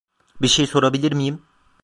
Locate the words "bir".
0.41-0.47